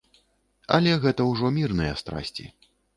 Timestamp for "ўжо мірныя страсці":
1.31-2.53